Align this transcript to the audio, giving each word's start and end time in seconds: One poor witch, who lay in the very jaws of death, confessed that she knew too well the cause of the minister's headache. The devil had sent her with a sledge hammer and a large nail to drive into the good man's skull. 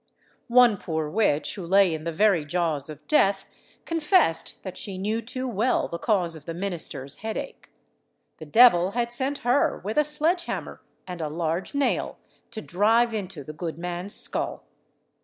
One 0.47 0.77
poor 0.77 1.07
witch, 1.11 1.53
who 1.53 1.63
lay 1.67 1.93
in 1.93 2.05
the 2.05 2.11
very 2.11 2.43
jaws 2.43 2.89
of 2.89 3.07
death, 3.07 3.45
confessed 3.85 4.63
that 4.63 4.75
she 4.75 4.97
knew 4.97 5.21
too 5.21 5.47
well 5.47 5.87
the 5.87 5.99
cause 5.99 6.35
of 6.35 6.45
the 6.45 6.55
minister's 6.55 7.17
headache. 7.17 7.69
The 8.39 8.47
devil 8.47 8.93
had 8.93 9.11
sent 9.13 9.43
her 9.45 9.77
with 9.77 9.99
a 9.99 10.03
sledge 10.03 10.45
hammer 10.45 10.81
and 11.07 11.21
a 11.21 11.29
large 11.29 11.75
nail 11.75 12.17
to 12.49 12.63
drive 12.63 13.13
into 13.13 13.43
the 13.43 13.53
good 13.53 13.77
man's 13.77 14.15
skull. 14.15 14.63